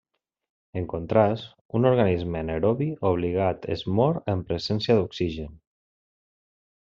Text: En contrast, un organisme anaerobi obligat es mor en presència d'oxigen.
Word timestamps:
En 0.79 0.85
contrast, 0.93 1.51
un 1.79 1.85
organisme 1.89 2.39
anaerobi 2.39 2.87
obligat 3.11 3.69
es 3.77 3.85
mor 3.99 4.19
en 4.35 4.41
presència 4.49 4.97
d'oxigen. 5.01 5.53